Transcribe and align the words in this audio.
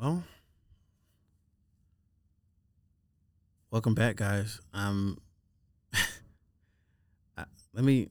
Well, 0.00 0.22
welcome 3.72 3.96
back, 3.96 4.14
guys. 4.14 4.60
Um, 4.72 5.18
let 7.36 7.82
me, 7.82 8.06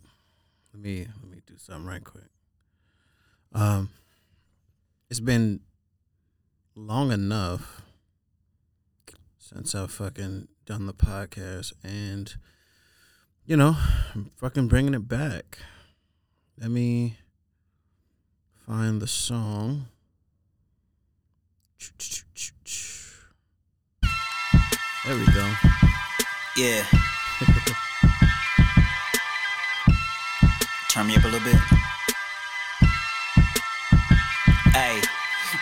let 0.73 0.83
me, 0.83 1.07
let 1.21 1.31
me 1.31 1.39
do 1.47 1.53
something 1.55 1.85
right 1.85 2.03
quick. 2.03 2.27
Um, 3.53 3.89
it's 5.09 5.21
been 5.21 5.61
long 6.75 7.13
enough 7.13 7.83
since 9.37 9.73
I've 9.73 9.89
fucking 9.89 10.49
done 10.65 10.87
the 10.87 10.93
podcast, 10.93 11.71
and 11.85 12.35
you 13.45 13.55
know, 13.55 13.77
I'm 14.13 14.31
fucking 14.35 14.67
bringing 14.67 14.93
it 14.93 15.07
back. 15.07 15.59
Let 16.59 16.69
me 16.69 17.15
find 18.65 19.01
the 19.01 19.07
song. 19.07 19.85
There 25.05 25.15
we 25.15 25.25
go. 25.27 25.53
Yeah. 26.57 26.83
Turn 30.89 31.07
me 31.07 31.15
up 31.15 31.23
a 31.23 31.27
little 31.27 31.39
bit. 31.39 31.55
Hey, 34.73 34.99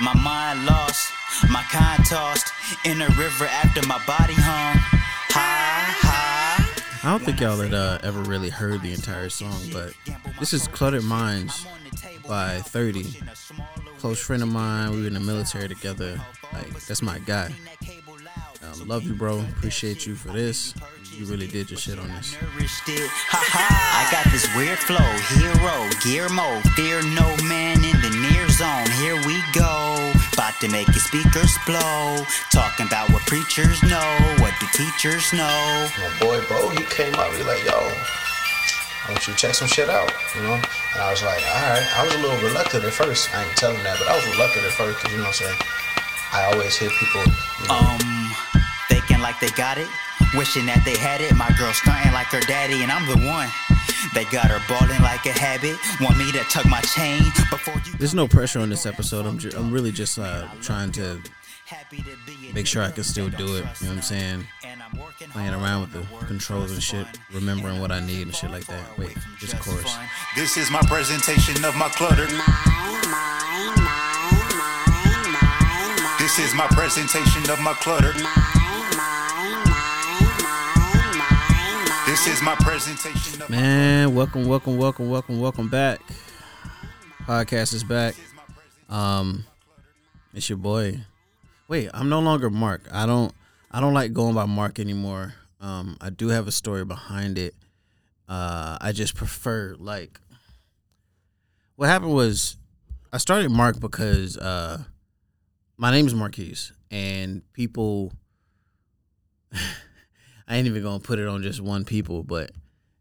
my 0.01 0.13
mind 0.15 0.65
lost, 0.65 1.11
my 1.51 1.61
kind 1.63 2.03
tossed 2.05 2.51
in 2.85 3.01
a 3.01 3.07
river 3.09 3.45
after 3.45 3.85
my 3.87 4.01
body 4.07 4.33
hung. 4.33 4.77
High, 5.29 5.93
high. 5.99 6.65
I 7.03 7.11
don't 7.11 7.23
think 7.23 7.39
y'all 7.39 7.59
had 7.59 7.73
uh, 7.73 7.99
ever 8.01 8.21
really 8.21 8.49
heard 8.49 8.81
the 8.81 8.93
entire 8.93 9.29
song, 9.29 9.61
but 9.71 9.93
this 10.39 10.53
is 10.53 10.67
Cluttered 10.69 11.03
Minds 11.03 11.67
by 12.27 12.59
30. 12.61 13.19
Close 14.05 14.19
friend 14.19 14.43
of 14.43 14.49
mine. 14.49 14.91
We 14.91 15.01
were 15.01 15.07
in 15.07 15.15
the 15.15 15.19
military 15.19 15.67
together. 15.67 16.21
Like, 16.53 16.69
that's 16.85 17.01
my 17.01 17.17
guy. 17.17 17.51
Um, 18.61 18.87
love 18.87 19.01
you, 19.01 19.15
bro. 19.15 19.39
Appreciate 19.57 20.05
you 20.05 20.13
for 20.13 20.27
this. 20.27 20.75
You 21.11 21.25
really 21.25 21.47
did 21.47 21.71
your 21.71 21.79
shit 21.79 21.97
on 21.97 22.07
this. 22.09 22.37
Nourished 22.39 22.87
it. 22.87 23.09
Ha 23.09 23.41
ha. 23.41 23.65
I 23.97 24.05
got 24.13 24.31
this 24.31 24.45
weird 24.55 24.77
flow. 24.77 25.01
Hero, 25.41 25.89
gear 26.05 26.29
mode. 26.29 26.61
Fear 26.77 27.01
no 27.17 27.25
man 27.49 27.81
in 27.81 27.97
the 28.05 28.13
near 28.29 28.45
zone. 28.53 28.85
Here 29.01 29.17
we 29.25 29.41
go. 29.57 30.13
About 30.37 30.53
to 30.61 30.69
make 30.69 30.85
your 30.85 31.01
speakers 31.01 31.57
blow. 31.65 32.21
Talking 32.53 32.85
about 32.85 33.09
what 33.09 33.25
preachers 33.25 33.81
know. 33.81 34.05
What 34.37 34.53
do 34.61 34.69
teachers 34.77 35.33
know? 35.33 35.89
my 35.97 36.13
boy 36.21 36.45
bro, 36.45 36.69
he 36.77 36.85
came 36.93 37.15
up, 37.15 37.33
he 37.33 37.41
like, 37.41 37.65
yo, 37.65 37.81
I 39.07 39.11
want 39.11 39.27
you 39.27 39.33
to 39.33 39.39
check 39.39 39.53
some 39.53 39.67
shit 39.67 39.89
out, 39.89 40.11
you 40.35 40.41
know? 40.41 40.55
And 40.55 40.99
I 41.01 41.11
was 41.11 41.21
like, 41.21 41.41
all 41.45 41.69
right. 41.69 41.85
I 41.95 42.03
was 42.05 42.15
a 42.15 42.17
little 42.19 42.37
reluctant 42.47 42.83
at 42.85 42.93
first. 42.93 43.33
I 43.35 43.43
ain't 43.45 43.55
telling 43.55 43.81
that, 43.83 43.99
but 43.99 44.07
I 44.07 44.15
was 44.15 44.25
reluctant 44.33 44.65
at 44.65 44.71
first 44.73 44.97
because, 44.97 45.11
you 45.11 45.17
know 45.19 45.29
what 45.29 45.41
I'm 45.41 45.45
saying? 45.45 45.59
I 46.33 46.43
always 46.51 46.75
hear 46.75 46.89
people, 46.89 47.21
you 47.61 47.67
know, 47.69 47.75
Um, 47.77 48.31
thinking 48.89 49.19
like 49.21 49.39
they 49.39 49.49
got 49.51 49.77
it. 49.77 49.87
Wishing 50.33 50.65
that 50.65 50.81
they 50.83 50.97
had 50.97 51.21
it. 51.21 51.33
My 51.35 51.49
girl 51.57 51.71
stunting 51.71 52.11
like 52.13 52.27
her 52.27 52.41
daddy, 52.41 52.81
and 52.83 52.91
I'm 52.91 53.05
the 53.07 53.25
one. 53.27 53.47
They 54.13 54.25
got 54.25 54.45
her 54.49 54.59
balling 54.67 55.01
like 55.01 55.25
a 55.25 55.31
habit. 55.31 55.77
Want 56.01 56.17
me 56.17 56.31
to 56.31 56.39
tuck 56.49 56.65
my 56.65 56.81
chain 56.81 57.21
before 57.49 57.75
you. 57.85 57.93
There's 57.97 58.15
no 58.15 58.27
pressure 58.27 58.59
on 58.59 58.69
this 58.69 58.85
episode. 58.85 59.25
I'm, 59.25 59.37
ju- 59.37 59.51
I'm 59.55 59.71
really 59.71 59.91
just 59.91 60.17
uh, 60.19 60.47
trying 60.61 60.91
to 60.93 61.03
Happy 61.03 61.21
to 61.21 61.21
be 61.21 61.29
make 62.53 62.67
sure 62.67 62.83
I 62.83 62.91
can 62.91 63.03
still 63.03 63.29
do 63.29 63.55
it. 63.57 63.65
You 63.81 63.87
know 63.87 63.89
what 63.89 63.89
I'm 63.89 64.01
saying? 64.01 64.47
And 64.63 64.81
I'm 64.83 64.99
working 64.99 65.29
Playing 65.29 65.53
around 65.53 65.81
with 65.81 65.91
for 66.07 66.19
the 66.19 66.25
controls 66.25 66.71
and 66.71 66.81
shit, 66.81 67.05
fun. 67.07 67.15
remembering 67.33 67.79
what 67.79 67.91
I 67.91 67.99
need 67.99 68.23
and 68.23 68.35
shit 68.35 68.51
like 68.51 68.65
that. 68.67 68.97
Wait, 68.97 69.17
just 69.39 69.57
chorus. 69.59 69.95
This 70.35 70.57
is 70.57 70.69
my 70.69 70.81
presentation 70.81 71.63
of 71.65 71.75
my 71.75 71.89
clutter. 71.89 72.27
This 76.19 76.39
is 76.39 76.53
my 76.55 76.67
presentation 76.71 77.49
of 77.49 77.59
my 77.61 77.73
clutter. 77.73 78.13
This 82.05 82.27
is 82.27 82.41
my 82.41 82.55
presentation 82.55 83.41
of 83.41 83.49
Man, 83.49 84.13
welcome, 84.13 84.47
welcome, 84.47 84.77
welcome, 84.77 85.09
welcome, 85.09 85.39
welcome 85.39 85.69
back. 85.69 86.01
Podcast 87.23 87.73
is 87.73 87.83
back. 87.83 88.15
Um, 88.89 89.45
it's 90.33 90.47
your 90.47 90.57
boy. 90.57 91.01
Wait, 91.67 91.89
I'm 91.93 92.09
no 92.09 92.19
longer 92.19 92.49
Mark. 92.51 92.87
I 92.91 93.07
don't, 93.07 93.33
I 93.71 93.81
don't 93.81 93.93
like 93.93 94.13
going 94.13 94.35
by 94.35 94.45
Mark 94.45 94.79
anymore. 94.79 95.33
Um, 95.59 95.97
I 95.99 96.11
do 96.11 96.27
have 96.27 96.47
a 96.47 96.51
story 96.51 96.85
behind 96.85 97.39
it. 97.39 97.55
Uh, 98.29 98.77
I 98.79 98.91
just 98.91 99.15
prefer 99.15 99.75
like. 99.79 100.19
What 101.75 101.89
happened 101.89 102.13
was, 102.13 102.57
I 103.11 103.17
started 103.17 103.49
Mark 103.49 103.79
because 103.79 104.37
uh, 104.37 104.83
my 105.77 105.91
name 105.91 106.05
is 106.05 106.13
Marquise, 106.13 106.71
and 106.91 107.41
people. 107.53 108.13
I 110.47 110.57
ain't 110.57 110.67
even 110.67 110.83
gonna 110.83 110.99
put 110.99 111.17
it 111.17 111.27
on 111.27 111.41
just 111.41 111.59
one 111.59 111.83
people, 111.83 112.23
but 112.23 112.51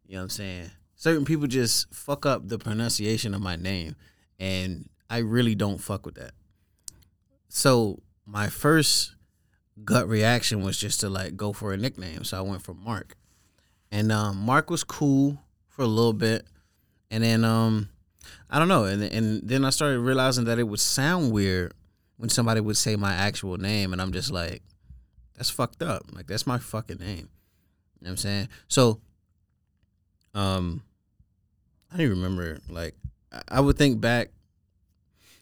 you 0.07 0.15
know 0.15 0.21
what 0.21 0.25
I'm 0.25 0.31
saying? 0.31 0.71
Certain 0.97 1.27
people 1.27 1.47
just 1.47 1.95
fuck 1.95 2.25
up 2.25 2.49
the 2.49 2.59
pronunciation 2.59 3.35
of 3.35 3.43
my 3.43 3.57
name, 3.57 3.97
and 4.39 4.89
I 5.11 5.19
really 5.19 5.55
don't 5.55 5.79
fuck 5.79 6.07
with 6.07 6.15
that. 6.15 6.33
So 7.49 8.01
my 8.27 8.49
first 8.49 9.15
gut 9.85 10.09
reaction 10.09 10.63
was 10.63 10.79
just 10.79 11.01
to 11.01 11.09
like 11.09 11.37
go 11.37 11.53
for 11.53 11.73
a 11.73 11.77
nickname. 11.77 12.25
So 12.25 12.39
I 12.39 12.41
went 12.43 12.63
for 12.63 12.75
Mark. 12.75 13.17
And 13.91 14.11
um, 14.11 14.39
Mark 14.39 14.71
was 14.71 14.83
cool 14.85 15.39
for 15.69 15.83
a 15.83 15.87
little 15.87 16.13
bit. 16.13 16.47
And 17.11 17.23
then 17.23 17.45
um 17.45 17.89
I 18.49 18.59
don't 18.59 18.69
know, 18.69 18.85
and 18.85 19.03
and 19.03 19.47
then 19.47 19.65
I 19.65 19.71
started 19.71 19.99
realizing 20.01 20.45
that 20.45 20.59
it 20.59 20.63
would 20.65 20.81
sound 20.81 21.33
weird 21.33 21.75
when 22.17 22.31
somebody 22.31 22.61
would 22.61 22.77
say 22.77 22.97
my 22.97 23.13
actual 23.13 23.59
name 23.59 23.93
and 23.93 24.01
I'm 24.01 24.13
just 24.13 24.31
like 24.31 24.63
that's 25.37 25.51
fucked 25.51 25.83
up. 25.83 26.05
Like 26.13 26.27
that's 26.27 26.47
my 26.47 26.59
fucking 26.59 26.99
name. 26.99 27.29
You 27.99 28.07
know 28.07 28.09
what 28.09 28.11
I'm 28.11 28.17
saying? 28.17 28.49
So 28.69 29.01
um 30.35 30.83
I 31.93 31.97
don't 31.97 32.07
even 32.07 32.17
remember 32.23 32.59
like 32.69 32.95
I- 33.33 33.43
I 33.49 33.61
would 33.61 33.77
think 33.77 34.01
back 34.01 34.31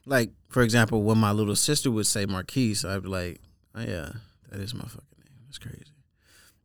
like 0.07 0.31
for 0.49 0.63
example 0.63 1.03
when 1.03 1.19
my 1.19 1.33
little 1.33 1.57
sister 1.57 1.91
would 1.91 2.07
say 2.07 2.27
Marquise, 2.27 2.85
I'd 2.85 3.03
be 3.03 3.09
like, 3.09 3.41
Oh 3.75 3.83
yeah, 3.83 4.11
that 4.51 4.61
is 4.61 4.75
my 4.75 4.85
fucking 4.85 5.19
name. 5.19 5.39
That's 5.47 5.59
crazy. 5.59 5.85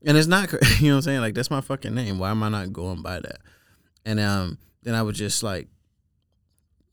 And 0.06 0.18
it's 0.18 0.28
not 0.28 0.52
you 0.80 0.88
know 0.88 0.96
what 0.96 0.98
I'm 0.98 1.02
saying? 1.02 1.22
Like 1.22 1.34
that's 1.34 1.52
my 1.52 1.62
fucking 1.62 1.94
name. 1.94 2.20
Why 2.20 2.32
am 2.32 2.44
I 2.44 2.50
not 2.50 2.74
going 2.74 3.02
by 3.02 3.20
that? 3.20 3.40
And 4.06 4.20
um 4.20 4.58
then 4.84 4.96
I 4.96 5.02
would 5.02 5.16
just 5.16 5.44
like 5.44 5.68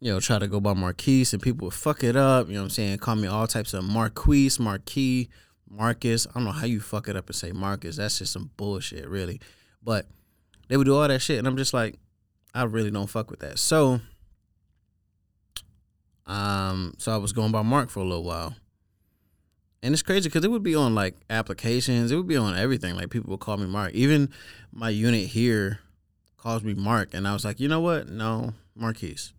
you 0.01 0.13
know, 0.13 0.21
try 0.21 0.39
to 0.39 0.47
go 0.47 0.61
by 0.61 0.75
Marquise 0.75 1.33
and 1.33 1.43
people 1.43 1.65
would 1.65 1.75
fuck 1.75 2.05
it 2.05 2.15
up, 2.15 2.49
you 2.49 2.55
know 2.55 2.61
what 2.61 2.65
I'm 2.65 2.71
saying? 2.71 2.99
Call 2.99 3.17
me 3.17 3.27
all 3.27 3.47
types 3.47 3.73
of 3.73 3.85
Marquise, 3.85 4.61
Marquis, 4.61 5.31
Marcus. 5.67 6.27
I 6.27 6.35
don't 6.35 6.45
know 6.45 6.53
how 6.53 6.67
you 6.67 6.81
fuck 6.81 7.09
it 7.09 7.17
up 7.17 7.27
and 7.29 7.35
say 7.35 7.53
Marcus. 7.53 7.97
That's 7.97 8.19
just 8.19 8.33
some 8.33 8.51
bullshit, 8.59 9.09
really. 9.09 9.41
But 9.83 10.07
they 10.69 10.77
would 10.77 10.85
do 10.85 10.95
all 10.97 11.09
that 11.09 11.21
shit, 11.21 11.39
and 11.39 11.47
I'm 11.47 11.57
just 11.57 11.73
like, 11.73 11.99
I 12.55 12.65
really 12.65 12.91
don't 12.91 13.09
fuck 13.09 13.31
with 13.31 13.41
that. 13.41 13.59
So, 13.59 14.01
um, 16.27 16.95
so 16.99 17.13
I 17.13 17.17
was 17.17 17.33
going 17.33 17.53
by 17.53 17.63
Mark 17.63 17.91
for 17.91 18.01
a 18.01 18.05
little 18.05 18.25
while, 18.25 18.55
and 19.83 19.93
it's 19.93 20.03
crazy 20.03 20.29
because 20.29 20.45
it 20.45 20.51
would 20.51 20.63
be 20.63 20.75
on 20.75 20.95
like 20.95 21.15
applications, 21.29 22.11
it 22.11 22.17
would 22.17 22.27
be 22.27 22.37
on 22.37 22.57
everything. 22.57 22.97
Like 22.97 23.11
people 23.11 23.31
would 23.31 23.41
call 23.41 23.59
me 23.59 23.67
Mark. 23.67 23.93
Even 23.93 24.31
my 24.73 24.89
unit 24.89 25.29
here 25.29 25.81
calls 26.39 26.63
me 26.63 26.75
Mark, 26.75 27.13
and 27.13 27.29
I 27.29 27.33
was 27.33 27.45
like, 27.45 27.61
you 27.61 27.69
know 27.69 27.81
what? 27.81 28.09
No, 28.09 28.55
Marquise 28.75 29.33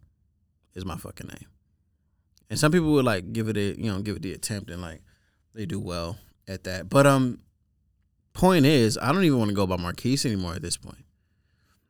is 0.75 0.85
my 0.85 0.97
fucking 0.97 1.27
name. 1.27 1.47
And 2.49 2.59
some 2.59 2.71
people 2.71 2.91
would 2.93 3.05
like 3.05 3.33
give 3.33 3.47
it 3.47 3.57
a, 3.57 3.79
you 3.79 3.91
know, 3.91 4.01
give 4.01 4.17
it 4.17 4.21
the 4.21 4.33
attempt, 4.33 4.69
and 4.69 4.81
like 4.81 5.01
they 5.55 5.65
do 5.65 5.79
well 5.79 6.17
at 6.47 6.63
that. 6.65 6.89
But 6.89 7.07
um, 7.07 7.39
point 8.33 8.65
is, 8.65 8.99
I 9.01 9.11
don't 9.11 9.23
even 9.23 9.39
want 9.39 9.49
to 9.49 9.55
go 9.55 9.65
by 9.65 9.77
Marquise 9.77 10.25
anymore 10.25 10.53
at 10.53 10.61
this 10.61 10.77
point. 10.77 11.03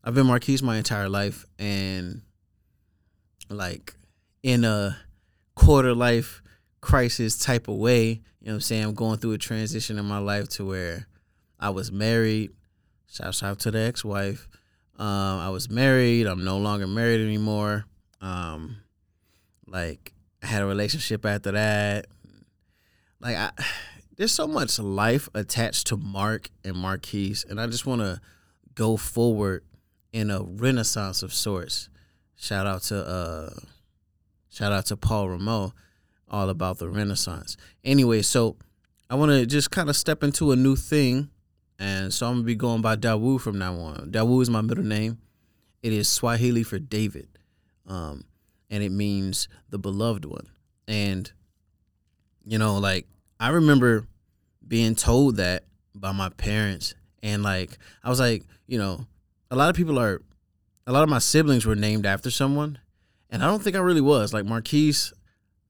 I've 0.03 0.13
been 0.13 0.27
Marquise 0.27 0.63
my 0.63 0.77
entire 0.77 1.09
life, 1.09 1.45
and 1.59 2.21
like 3.49 3.95
in 4.45 4.63
a 4.63 4.95
quarter 5.55 5.95
life 5.95 6.43
crisis 6.79 7.35
type 7.35 7.67
of 7.67 7.77
way. 7.77 8.03
You 8.03 8.13
know 8.13 8.51
what 8.51 8.53
I'm 8.53 8.61
saying? 8.61 8.83
I'm 8.83 8.93
going 8.93 9.17
through 9.17 9.31
a 9.31 9.39
transition 9.39 9.97
in 9.97 10.05
my 10.05 10.19
life 10.19 10.49
to 10.49 10.65
where 10.65 11.07
I 11.59 11.71
was 11.71 11.91
married. 11.91 12.51
Shouts 13.11 13.41
out 13.41 13.57
to 13.61 13.71
the 13.71 13.79
ex-wife. 13.79 14.47
Um, 14.99 15.39
I 15.39 15.49
was 15.49 15.67
married. 15.67 16.27
I'm 16.27 16.45
no 16.45 16.59
longer 16.59 16.85
married 16.85 17.21
anymore. 17.21 17.85
Um, 18.21 18.77
like 19.65 20.13
I 20.43 20.45
had 20.45 20.61
a 20.61 20.67
relationship 20.67 21.25
after 21.25 21.51
that. 21.53 22.05
Like 23.19 23.37
I, 23.37 23.49
there's 24.15 24.31
so 24.31 24.45
much 24.45 24.77
life 24.77 25.27
attached 25.33 25.87
to 25.87 25.97
Mark 25.97 26.51
and 26.63 26.77
Marquise, 26.77 27.47
and 27.49 27.59
I 27.59 27.65
just 27.65 27.87
want 27.87 28.01
to 28.01 28.21
go 28.75 28.95
forward 28.95 29.63
in 30.13 30.29
a 30.29 30.43
renaissance 30.43 31.23
of 31.23 31.33
sorts. 31.33 31.89
Shout 32.35 32.67
out 32.67 32.83
to 32.83 33.03
uh, 33.03 33.49
shout 34.55 34.71
out 34.71 34.85
to 34.85 34.95
Paul 34.95 35.27
Rameau, 35.27 35.73
all 36.29 36.49
about 36.49 36.77
the 36.77 36.87
renaissance. 36.87 37.57
Anyway, 37.83 38.21
so 38.21 38.55
I 39.09 39.15
want 39.15 39.31
to 39.31 39.45
just 39.45 39.69
kind 39.69 39.89
of 39.89 39.97
step 39.97 40.23
into 40.23 40.51
a 40.51 40.55
new 40.55 40.77
thing, 40.77 41.29
and 41.77 42.13
so 42.13 42.27
I'm 42.27 42.35
gonna 42.35 42.43
be 42.43 42.55
going 42.55 42.81
by 42.81 42.95
Dawu 42.95 43.39
from 43.39 43.59
now 43.59 43.75
on. 43.75 44.11
Dawu 44.11 44.41
is 44.41 44.49
my 44.49 44.61
middle 44.61 44.83
name. 44.83 45.17
It 45.83 45.91
is 45.91 46.07
Swahili 46.07 46.63
for 46.63 46.79
David, 46.79 47.27
um, 47.85 48.23
and 48.69 48.81
it 48.81 48.91
means 48.91 49.49
the 49.69 49.77
beloved 49.77 50.23
one. 50.23 50.47
And 50.87 51.29
you 52.45 52.57
know, 52.57 52.77
like 52.77 53.07
I 53.39 53.49
remember 53.49 54.07
being 54.65 54.95
told 54.95 55.35
that 55.35 55.65
by 55.93 56.13
my 56.13 56.29
parents, 56.29 56.95
and 57.21 57.43
like 57.43 57.77
I 58.05 58.09
was 58.09 58.21
like, 58.21 58.45
you 58.67 58.77
know, 58.77 59.05
a 59.51 59.57
lot 59.57 59.69
of 59.69 59.75
people 59.75 59.99
are, 59.99 60.21
a 60.87 60.93
lot 60.93 61.03
of 61.03 61.09
my 61.09 61.19
siblings 61.19 61.65
were 61.65 61.75
named 61.75 62.05
after 62.05 62.31
someone, 62.31 62.79
and 63.29 63.43
I 63.43 63.47
don't 63.47 63.61
think 63.61 63.75
I 63.75 63.79
really 63.79 64.01
was. 64.01 64.33
Like 64.33 64.45
Marquise, 64.45 65.13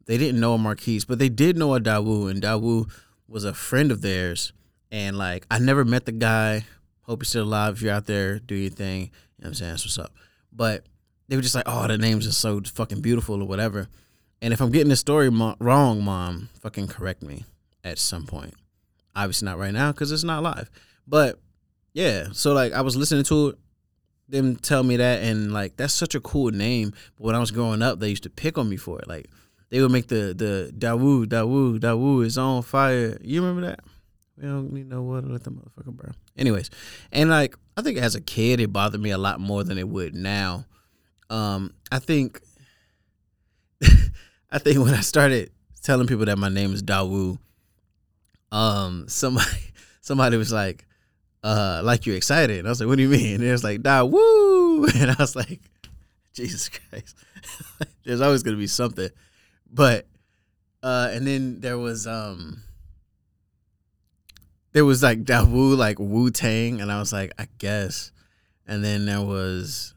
they 0.06 0.18
didn't 0.18 0.40
know 0.40 0.54
a 0.54 0.58
Marquise, 0.58 1.06
but 1.06 1.20
they 1.20 1.30
did 1.30 1.58
know 1.58 1.76
a 1.76 1.80
Dawu, 1.80 2.30
and 2.30 2.42
Dawu 2.42 2.90
was 3.28 3.44
a 3.44 3.54
friend 3.54 3.92
of 3.92 4.02
theirs, 4.02 4.54
and 4.92 5.18
like 5.18 5.46
I 5.50 5.60
never 5.60 5.86
met 5.86 6.06
the 6.06 6.12
guy. 6.12 6.66
Hope 7.02 7.22
you're 7.22 7.26
still 7.26 7.44
alive. 7.44 7.76
If 7.76 7.82
you're 7.84 7.94
out 7.94 8.08
there, 8.08 8.40
do 8.40 8.56
your 8.56 8.72
thing. 8.72 9.02
You 9.02 9.08
know 9.08 9.12
what 9.38 9.48
I'm 9.48 9.54
saying? 9.54 9.72
That's 9.72 9.86
what's 9.86 10.00
up. 10.00 10.12
But 10.52 10.86
they 11.28 11.36
were 11.36 11.42
just 11.42 11.56
like, 11.56 11.66
oh, 11.68 11.88
the 11.88 11.98
names 11.98 12.28
are 12.28 12.32
so 12.32 12.62
fucking 12.62 13.02
beautiful 13.02 13.42
or 13.42 13.48
whatever. 13.48 13.88
And 14.42 14.54
if 14.54 14.62
I'm 14.62 14.72
getting 14.72 14.90
the 14.90 14.96
story 14.96 15.30
mo- 15.32 15.56
wrong, 15.60 16.04
mom, 16.04 16.50
fucking 16.62 16.88
correct 16.88 17.22
me 17.22 17.46
at 17.84 18.00
some 18.00 18.26
point. 18.26 18.54
Obviously 19.16 19.46
not 19.46 19.58
right 19.58 19.74
now 19.74 19.92
because 19.92 20.12
it's 20.12 20.24
not 20.24 20.44
live. 20.44 20.70
But 21.08 21.40
yeah, 21.94 22.28
so 22.34 22.54
like 22.54 22.74
I 22.74 22.82
was 22.82 22.96
listening 22.96 23.24
to 23.26 23.50
it, 23.50 23.58
them 24.28 24.56
tell 24.56 24.84
me 24.84 24.98
that, 24.98 25.24
and 25.24 25.54
like 25.54 25.78
that's 25.78 25.94
such 25.94 26.16
a 26.16 26.20
cool 26.20 26.52
name. 26.52 26.94
But 27.18 27.26
when 27.26 27.36
I 27.36 27.40
was 27.40 27.52
growing 27.52 27.82
up, 27.82 28.00
they 28.00 28.10
used 28.10 28.24
to 28.24 28.30
pick 28.30 28.58
on 28.58 28.70
me 28.70 28.78
for 28.78 29.00
it. 29.00 29.08
Like 29.08 29.30
they 29.70 29.82
would 29.82 29.92
make 29.92 30.08
the 30.08 30.34
the 30.36 30.72
Dawu 30.78 31.26
Dawu 31.26 31.80
Dawu 31.80 32.26
is 32.26 32.38
on 32.38 32.62
fire. 32.64 33.18
You 33.22 33.42
remember 33.42 33.68
that? 33.68 33.80
We 34.38 34.48
don't 34.48 34.74
need 34.74 34.90
no 34.90 35.02
water, 35.02 35.28
let 35.28 35.44
the 35.44 35.52
motherfucker 35.52 35.94
burn. 35.94 36.14
Anyways, 36.38 36.70
and 37.12 37.30
like 37.30 37.56
I 37.78 37.82
think 37.82 37.98
as 37.98 38.16
a 38.16 38.22
kid, 38.22 38.60
it 38.60 38.74
bothered 38.74 39.02
me 39.02 39.12
a 39.12 39.18
lot 39.18 39.40
more 39.40 39.64
than 39.64 39.78
it 39.78 39.88
would 39.88 40.14
now. 40.14 40.66
Um, 41.30 41.74
I 41.92 42.00
think, 42.00 42.42
I 44.52 44.60
think 44.60 44.80
when 44.80 44.94
I 44.94 45.02
started 45.02 45.52
telling 45.82 46.08
people 46.08 46.26
that 46.26 46.38
my 46.38 46.50
name 46.50 46.74
is 46.74 46.84
Dawu, 46.84 47.38
um, 48.52 49.06
somebody 49.08 49.74
somebody 50.02 50.38
was 50.38 50.52
like, 50.52 50.86
uh, 51.46 51.82
like 51.84 52.08
you're 52.08 52.16
excited. 52.16 52.58
And 52.58 52.68
I 52.68 52.72
was 52.72 52.80
like, 52.80 52.90
what 52.90 52.98
do 52.98 53.04
you 53.04 53.10
mean? 53.10 53.36
And 53.36 53.44
it 53.44 53.52
was 53.52 53.64
like 53.64 53.82
Dawu, 53.82 54.94
and 55.02 55.12
I 55.12 55.16
was 55.20 55.36
like, 55.36 55.62
Jesus 56.34 56.70
Christ, 56.70 57.16
there's 58.04 58.20
always 58.20 58.42
gonna 58.42 58.58
be 58.58 58.68
something, 58.68 59.10
but, 59.72 60.08
uh, 60.82 61.10
and 61.12 61.26
then 61.26 61.62
there 61.62 61.78
was 61.78 62.08
um 62.08 62.64
there 64.74 64.84
was 64.86 65.04
like 65.04 65.24
Dawu, 65.24 65.78
like 65.78 66.00
Wu 66.00 66.32
Tang, 66.32 66.82
and 66.82 66.92
I 66.92 67.00
was 67.00 67.14
like, 67.14 67.32
I 67.40 67.48
guess. 67.60 68.12
And 68.68 68.84
then 68.84 69.06
there 69.06 69.22
was, 69.22 69.94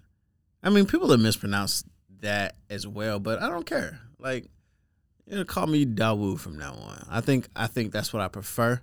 I 0.63 0.71
mean, 0.71 0.87
people 0.87 1.11
have 1.11 1.19
mispronounced 1.19 1.87
that 2.21 2.57
as 2.69 2.87
well, 2.87 3.19
but 3.19 3.43
I 3.43 3.49
don't 3.49 3.67
care. 3.67 3.99
Like, 4.19 4.49
you 5.27 5.35
know, 5.37 5.45
call 5.45 5.67
me 5.67 5.87
Dawu 5.87 6.39
from 6.39 6.59
now 6.59 6.75
on. 6.75 7.07
I 7.11 7.23
think 7.23 7.49
I 7.57 7.67
think 7.67 7.91
that's 7.91 8.13
what 8.13 8.23
I 8.23 8.29
prefer. 8.29 8.81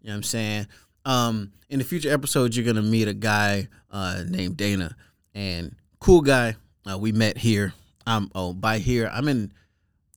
You 0.00 0.08
know 0.08 0.12
what 0.12 0.16
I'm 0.16 0.22
saying? 0.22 0.68
Um, 1.06 1.52
in 1.70 1.78
the 1.78 1.84
future 1.84 2.12
episodes, 2.12 2.56
you're 2.56 2.66
gonna 2.66 2.82
meet 2.82 3.06
a 3.06 3.14
guy 3.14 3.68
uh, 3.92 4.24
named 4.28 4.56
Dana, 4.56 4.96
and 5.34 5.74
cool 6.00 6.20
guy. 6.20 6.56
Uh, 6.84 6.98
we 6.98 7.12
met 7.12 7.38
here. 7.38 7.72
I'm 8.06 8.28
oh, 8.34 8.52
by 8.52 8.78
here, 8.78 9.08
I'm 9.12 9.28
in, 9.28 9.52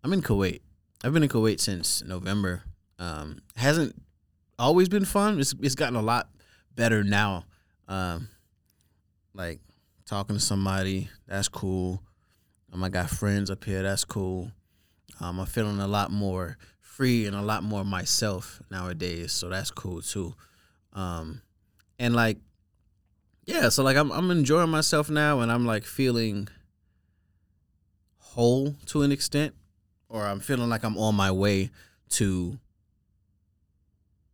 I'm 0.03 0.13
in 0.13 0.21
Kuwait. 0.21 0.61
I've 1.03 1.13
been 1.13 1.23
in 1.23 1.29
Kuwait 1.29 1.59
since 1.59 2.03
November. 2.03 2.63
Um, 2.97 3.39
hasn't 3.55 3.95
always 4.57 4.89
been 4.89 5.05
fun. 5.05 5.39
It's 5.39 5.53
it's 5.61 5.75
gotten 5.75 5.95
a 5.95 6.01
lot 6.01 6.29
better 6.75 7.03
now. 7.03 7.45
Um, 7.87 8.27
like 9.35 9.59
talking 10.07 10.37
to 10.37 10.41
somebody, 10.41 11.07
that's 11.27 11.47
cool. 11.47 12.01
Um, 12.73 12.83
I 12.83 12.89
got 12.89 13.11
friends 13.11 13.51
up 13.51 13.63
here, 13.63 13.83
that's 13.83 14.05
cool. 14.05 14.51
Um, 15.21 15.39
I'm 15.39 15.45
feeling 15.45 15.79
a 15.79 15.87
lot 15.87 16.11
more 16.11 16.57
free 16.79 17.27
and 17.27 17.35
a 17.35 17.41
lot 17.43 17.61
more 17.63 17.85
myself 17.85 18.59
nowadays, 18.71 19.31
so 19.31 19.49
that's 19.49 19.69
cool 19.69 20.01
too. 20.01 20.33
Um, 20.93 21.41
and 21.97 22.15
like, 22.15 22.37
yeah, 23.45 23.69
so 23.69 23.83
like 23.83 23.97
I'm 23.97 24.11
I'm 24.11 24.31
enjoying 24.31 24.69
myself 24.69 25.09
now, 25.09 25.39
and 25.39 25.51
I'm 25.51 25.65
like 25.65 25.83
feeling 25.83 26.47
whole 28.17 28.75
to 28.87 29.01
an 29.01 29.11
extent, 29.11 29.55
or 30.07 30.25
I'm 30.25 30.39
feeling 30.39 30.69
like 30.69 30.83
I'm 30.83 30.97
on 30.97 31.15
my 31.15 31.31
way 31.31 31.71
to 32.09 32.59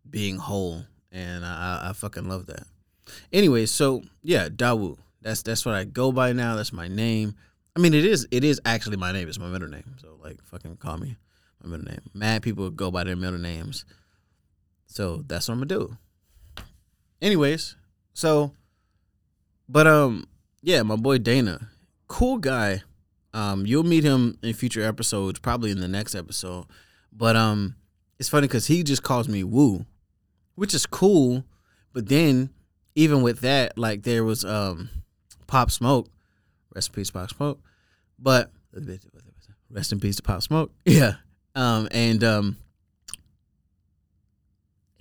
being 0.10 0.38
whole, 0.38 0.84
and 1.12 1.46
I, 1.46 1.90
I 1.90 1.94
fucking 1.94 2.28
love 2.28 2.46
that. 2.48 2.68
Anyway, 3.32 3.66
so 3.66 4.04
yeah, 4.24 4.50
Dawu. 4.50 4.98
That's 5.22 5.42
that's 5.42 5.66
what 5.66 5.74
I 5.74 5.86
go 5.86 6.12
by 6.12 6.34
now. 6.34 6.56
That's 6.56 6.72
my 6.72 6.88
name. 6.88 7.36
I 7.76 7.80
mean, 7.80 7.94
it 7.94 8.06
is 8.06 8.28
it 8.32 8.44
is 8.44 8.62
actually 8.64 8.98
my 8.98 9.12
name. 9.12 9.28
It's 9.28 9.40
my 9.40 9.48
middle 9.48 9.68
name. 9.68 9.96
So 10.00 10.20
like, 10.24 10.44
fucking 10.44 10.78
call 10.78 10.98
me 10.98 11.18
my 11.64 11.70
middle 11.72 11.92
name. 11.92 12.02
Mad 12.14 12.44
people 12.44 12.70
go 12.70 12.92
by 12.92 13.04
their 13.04 13.16
middle 13.16 13.40
names. 13.40 13.86
So 14.86 15.24
that's 15.26 15.48
what 15.48 15.56
I'm 15.56 15.60
gonna 15.60 15.68
do. 15.68 15.98
Anyways, 17.22 17.76
so, 18.14 18.52
but 19.68 19.88
um, 19.88 20.28
yeah, 20.62 20.84
my 20.84 20.96
boy 20.96 21.18
Dana, 21.18 21.70
cool 22.08 22.38
guy. 22.38 22.84
Um, 23.34 23.66
you'll 23.66 23.84
meet 23.84 24.04
him 24.04 24.38
in 24.42 24.54
future 24.54 24.84
episodes, 24.84 25.40
probably 25.40 25.72
in 25.72 25.82
the 25.82 25.88
next 25.88 26.16
episode. 26.16 26.66
But 27.12 27.36
um, 27.36 27.76
it's 28.20 28.30
funny 28.30 28.48
because 28.48 28.68
he 28.68 28.84
just 28.84 29.04
calls 29.04 29.28
me 29.28 29.44
Woo, 29.44 29.86
which 30.56 30.74
is 30.74 30.86
cool. 30.86 31.44
But 31.94 32.08
then, 32.08 32.50
even 32.96 33.22
with 33.22 33.42
that, 33.42 33.78
like 33.78 34.04
there 34.04 34.24
was 34.24 34.46
um, 34.46 34.90
Pop 35.48 35.72
Smoke, 35.72 36.10
rest 36.74 36.90
in 36.90 36.94
peace, 36.94 37.12
Pop 37.12 37.30
Smoke. 37.30 37.60
But 38.18 38.52
rest 39.70 39.92
in 39.92 40.00
peace 40.00 40.16
to 40.18 40.24
Pop 40.24 40.42
Smoke. 40.42 40.72
Yeah. 40.86 41.16
Um, 41.56 41.88
and 41.92 42.22
um, 42.24 42.58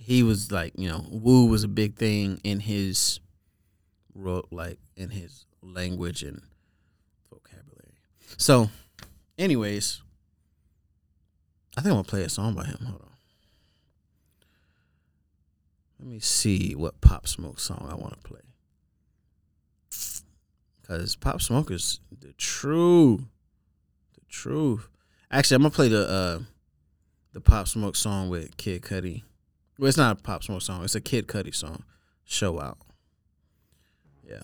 he 0.05 0.21
was 0.21 0.51
like, 0.51 0.73
you 0.77 0.87
know, 0.87 1.03
Woo 1.09 1.47
was 1.47 1.63
a 1.63 1.67
big 1.67 1.95
thing 1.95 2.39
in 2.43 2.59
his, 2.59 3.19
like 4.13 4.77
in 4.95 5.09
his 5.09 5.47
language 5.63 6.21
and 6.21 6.43
vocabulary. 7.31 7.95
So, 8.37 8.69
anyways, 9.39 10.03
I 11.75 11.81
think 11.81 11.87
I'm 11.87 11.97
gonna 11.97 12.03
play 12.03 12.21
a 12.21 12.29
song 12.29 12.53
by 12.53 12.65
him. 12.65 12.77
Hold 12.85 13.01
on. 13.01 13.09
Let 15.99 16.07
me 16.07 16.19
see 16.19 16.75
what 16.75 17.01
Pop 17.01 17.27
Smoke 17.27 17.59
song 17.59 17.87
I 17.89 17.95
want 17.95 18.13
to 18.13 18.19
play. 18.19 18.41
Cause 20.87 21.15
Pop 21.15 21.41
Smoke 21.41 21.71
is 21.71 21.99
the 22.21 22.33
truth, 22.33 23.21
the 24.13 24.21
truth. 24.29 24.87
Actually, 25.31 25.55
I'm 25.55 25.61
gonna 25.63 25.71
play 25.71 25.87
the 25.87 26.07
uh, 26.07 26.39
the 27.33 27.41
Pop 27.41 27.67
Smoke 27.67 27.95
song 27.95 28.29
with 28.29 28.55
Kid 28.57 28.83
Cudi. 28.83 29.23
Well, 29.77 29.89
it's 29.89 29.97
not 29.97 30.19
a 30.19 30.21
Pop 30.21 30.43
Smoke 30.43 30.61
song. 30.61 30.83
It's 30.83 30.95
a 30.95 31.01
Kid 31.01 31.27
Cudi 31.27 31.53
song. 31.53 31.83
Show 32.23 32.61
out. 32.61 32.77
Yeah. 34.27 34.39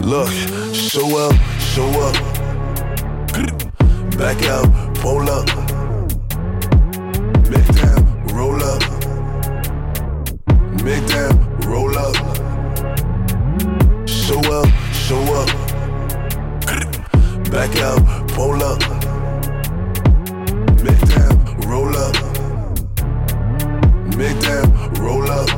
Look, 0.00 0.30
show 0.74 1.18
up, 1.18 1.34
show 1.58 1.88
up. 2.00 2.14
Back 4.16 4.42
out, 4.44 4.94
pull 4.96 5.28
up. 5.28 5.65
Back 17.56 17.74
out, 17.78 18.28
pull 18.32 18.62
up. 18.62 18.78
Make 20.84 21.00
down, 21.08 21.56
roll 21.66 21.96
up. 21.96 22.14
Make 24.14 24.38
down, 24.42 24.92
roll 25.00 25.30
up. 25.30 25.48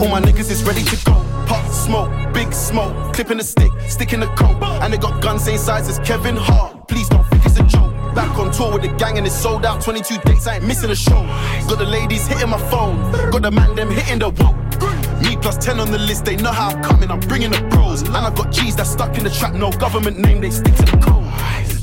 All 0.00 0.08
my 0.08 0.20
niggas 0.20 0.50
is 0.50 0.64
ready 0.64 0.82
to 0.82 0.96
go. 1.04 1.12
Pop 1.46 1.70
smoke, 1.70 2.10
big 2.34 2.52
smoke, 2.52 3.14
clipping 3.14 3.38
the 3.38 3.44
stick, 3.44 3.70
sticking 3.86 4.18
the 4.18 4.26
coat. 4.34 4.60
And 4.82 4.92
they 4.92 4.98
got 4.98 5.22
guns 5.22 5.44
same 5.44 5.56
size 5.56 5.88
as 5.88 6.00
Kevin 6.00 6.34
Hart. 6.34 6.88
Please 6.88 7.08
don't 7.10 7.24
think 7.28 7.46
it's 7.46 7.60
a 7.60 7.62
joke. 7.62 7.94
Back 8.16 8.36
on 8.36 8.50
tour 8.50 8.72
with 8.72 8.82
the 8.82 8.88
gang 8.88 9.18
and 9.18 9.24
it's 9.24 9.40
sold 9.40 9.64
out. 9.64 9.80
22 9.80 10.18
dates, 10.24 10.48
I 10.48 10.56
ain't 10.56 10.66
missing 10.66 10.90
a 10.90 10.96
show. 10.96 11.22
Got 11.68 11.78
the 11.78 11.86
ladies 11.86 12.26
hitting 12.26 12.50
my 12.50 12.58
phone, 12.70 13.12
got 13.30 13.42
the 13.42 13.52
man 13.52 13.76
them 13.76 13.88
hitting 13.88 14.18
the 14.18 14.30
whoa. 14.30 14.65
Me 15.46 15.52
plus 15.52 15.64
10 15.64 15.78
on 15.78 15.92
the 15.92 15.98
list, 15.98 16.24
they 16.24 16.34
know 16.34 16.50
how 16.50 16.70
I'm 16.70 16.82
coming, 16.82 17.08
I'm 17.08 17.20
bringing 17.20 17.52
the 17.52 17.62
bros. 17.70 18.02
And 18.02 18.16
I've 18.16 18.34
got 18.34 18.50
G's 18.50 18.74
that 18.74 18.86
stuck 18.88 19.16
in 19.16 19.22
the 19.22 19.30
trap, 19.30 19.54
no 19.54 19.70
government 19.70 20.18
name, 20.18 20.40
they 20.40 20.50
stick 20.50 20.74
to 20.74 20.82
the 20.82 20.96
code. 20.98 21.22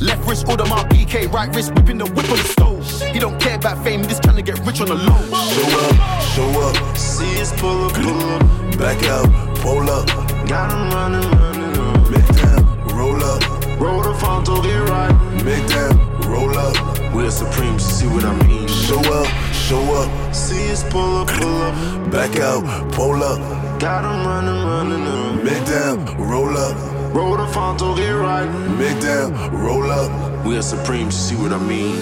Left 0.01 0.27
wrist, 0.27 0.49
order 0.49 0.65
my 0.65 0.83
BK, 0.89 1.31
right 1.31 1.47
wrist, 1.55 1.73
whipping 1.73 1.97
the 1.97 2.05
whip 2.07 2.29
on 2.29 2.35
the 2.35 2.43
stove. 2.43 2.83
He 3.13 3.19
don't 3.19 3.39
care 3.39 3.55
about 3.55 3.81
fame, 3.81 4.01
he 4.01 4.07
just 4.07 4.21
trying 4.21 4.35
to 4.35 4.41
get 4.41 4.59
rich 4.67 4.81
on 4.81 4.89
the 4.89 4.95
low. 4.95 5.15
Show 5.55 5.79
up, 5.79 5.95
show 6.35 6.61
up. 6.67 6.97
See 6.97 7.39
us 7.39 7.53
pull 7.57 7.85
up, 7.85 7.93
pull 7.93 8.19
up. 8.35 8.77
Back 8.77 9.01
out, 9.07 9.31
pull 9.63 9.89
up. 9.89 10.07
Got 10.45 10.69
'em 10.69 10.91
running, 10.91 11.31
running 11.39 11.77
up. 11.79 12.09
Make 12.11 12.27
down, 12.35 12.63
roll 12.97 13.23
up. 13.23 13.41
Roll 13.79 14.01
the 14.03 14.13
Fonto, 14.19 14.61
get 14.61 14.89
right. 14.89 15.15
Make 15.45 15.65
down, 15.69 15.95
roll 16.27 16.57
up. 16.57 16.75
We're 17.13 17.23
the 17.23 17.31
supreme, 17.31 17.79
see 17.79 18.07
what 18.07 18.25
I 18.25 18.33
mean. 18.45 18.67
Show 18.67 18.99
up, 18.99 19.27
show 19.63 19.79
up, 19.95 20.09
See 20.35 20.71
us 20.71 20.83
pull 20.91 21.17
up, 21.21 21.27
pull 21.27 21.61
up. 21.67 22.11
back 22.11 22.35
out, 22.39 22.63
pull 22.91 23.23
up, 23.23 23.39
Got 23.79 24.03
Got 24.03 24.05
'em 24.05 24.27
running, 24.27 24.61
running 24.73 25.07
up. 25.07 25.43
make 25.43 25.65
down, 25.65 25.97
roll 26.29 26.57
up, 26.57 26.75
Roll 27.13 27.37
the 27.37 27.45
Fonto, 27.55 27.95
get 27.95 28.11
right. 28.11 28.47
make 28.79 28.99
down, 29.01 29.29
roll 29.65 29.89
up. 29.89 30.11
We 30.45 30.57
are 30.57 30.61
supreme, 30.61 31.05
you 31.05 31.11
see 31.11 31.35
what 31.35 31.53
I 31.53 31.57
mean? 31.59 31.95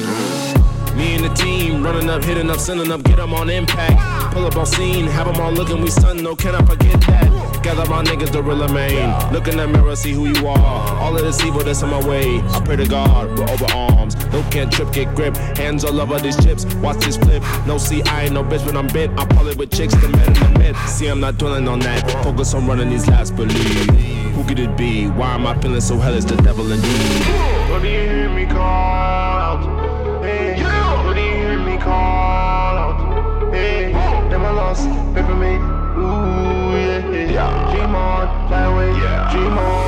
Me 0.97 1.15
and 1.15 1.23
the 1.25 1.33
team 1.35 1.83
running 1.83 2.09
up, 2.09 2.23
hitting 2.23 2.49
up, 2.49 2.59
sending 2.59 2.91
up, 2.91 3.03
get 3.03 3.19
'em 3.19 3.33
on 3.33 3.49
impact. 3.49 4.33
Pull 4.33 4.45
up 4.45 4.55
on 4.57 4.65
scene, 4.65 5.05
have 5.07 5.27
'em 5.27 5.39
all 5.39 5.51
looking, 5.51 5.81
we 5.81 5.89
stun, 5.89 6.17
no, 6.23 6.35
can 6.35 6.55
I 6.55 6.63
forget 6.63 6.99
that? 7.07 7.27
Gather 7.63 7.85
my 7.89 8.01
niggas, 8.03 8.31
the 8.31 8.41
real 8.41 8.67
main. 8.69 9.13
Look 9.31 9.47
in 9.47 9.57
the 9.57 9.67
mirror, 9.67 9.95
see 9.95 10.13
who 10.13 10.25
you 10.27 10.47
are. 10.47 10.97
All 11.01 11.15
of 11.15 11.21
this 11.21 11.43
evil 11.45 11.63
that's 11.63 11.81
in 11.83 11.89
my 11.89 12.01
way. 12.11 12.41
I 12.55 12.59
pray 12.61 12.75
to 12.77 12.87
God, 12.87 13.37
we're 13.37 13.49
over 13.53 13.67
arms. 14.01 14.15
No 14.33 14.43
can't 14.49 14.71
trip, 14.71 14.91
get 14.91 15.15
grip. 15.15 15.35
Hands 15.57 15.83
all 15.83 16.01
over 16.01 16.19
these 16.19 16.37
chips, 16.43 16.65
watch 16.75 16.97
this 17.05 17.17
flip. 17.17 17.43
No, 17.65 17.77
see, 17.77 18.01
I 18.03 18.23
ain't 18.23 18.33
no 18.33 18.43
bitch, 18.43 18.65
but 18.65 18.75
I'm 18.75 18.87
bit. 18.87 19.09
I'm 19.11 19.27
probably 19.29 19.55
with 19.55 19.71
chicks, 19.71 19.93
the 19.95 20.09
men 20.09 20.27
in 20.27 20.53
the 20.53 20.59
mid. 20.59 20.75
See, 20.87 21.07
I'm 21.07 21.19
not 21.19 21.37
dwelling 21.37 21.67
on 21.67 21.79
that. 21.79 22.09
Focus 22.23 22.53
on 22.53 22.67
running 22.67 22.89
these 22.89 23.07
laps, 23.07 23.31
believe. 23.31 23.87
Who 24.35 24.43
could 24.43 24.59
it 24.59 24.75
be? 24.75 25.07
Why 25.07 25.35
am 25.35 25.45
I 25.45 25.59
feeling 25.61 25.81
so 25.81 25.97
hell? 25.97 26.13
It's 26.13 26.25
the 26.25 26.37
devil 26.37 26.71
indeed. 26.71 26.91
What 27.69 27.81
do 27.81 27.87
you 27.87 27.99
hear 27.99 28.29
me 28.29 28.45
call 28.45 28.59
out? 28.59 30.23
Hey, 30.23 30.61
what 31.05 31.13
do 31.13 31.21
you 31.21 31.31
hear 31.31 31.59
me 31.59 31.77
call 31.77 32.77
out? 32.83 33.53
Hey, 33.53 33.91
never 34.29 34.51
lost, 34.51 34.87
pay 35.13 35.23
for 35.23 35.35
me. 35.35 35.55
Ooh, 36.01 36.75
yeah, 36.75 37.31
yeah. 37.31 37.71
Dream 37.71 37.95
on, 37.95 38.47
fly 38.47 38.63
away, 38.63 38.91
dream 39.31 39.57
on. 39.57 39.80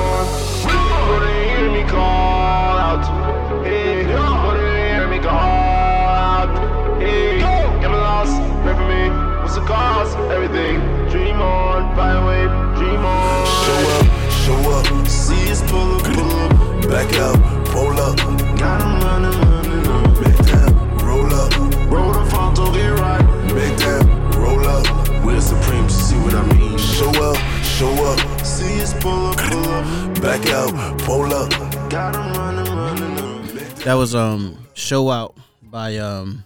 Pull 15.73 15.95
up, 15.97 16.03
pull 16.13 16.31
up. 16.43 16.51
back 16.93 17.11
out, 17.25 17.37
pull 17.73 17.99
up, 18.07 18.17
Got 18.61 18.81
'em 18.85 18.93
running, 19.05 19.37
running 19.49 19.87
up. 19.95 20.05
make 20.21 20.41
down, 20.51 20.71
roll 21.05 21.33
up, 21.41 21.51
Roll 21.93 22.11
the 22.13 22.23
Fonto, 22.31 22.65
get 22.73 22.93
right. 23.03 23.25
make 23.57 23.77
down, 23.85 24.05
roll 24.41 24.65
up. 24.67 24.85
We're 25.25 25.41
supreme, 25.41 25.89
see 25.89 26.17
what 26.23 26.33
I 26.35 26.43
mean? 26.53 26.77
Show 26.77 27.09
up, 27.29 27.37
show 27.63 27.93
up, 28.11 28.19
See 28.45 28.81
us 28.81 28.93
pull 29.01 29.27
up, 29.31 29.37
pull 29.37 29.65
up. 29.77 30.21
back 30.21 30.45
out, 30.59 30.71
pull 30.99 31.33
up. 31.33 31.49
Got 31.89 32.15
'em 32.15 32.27
running, 32.37 32.71
running 32.73 33.17
up. 33.17 33.83
That 33.85 33.95
was 33.95 34.13
um 34.15 34.57
Show 34.73 35.09
Out 35.09 35.35
by 35.61 35.97
um 35.97 36.45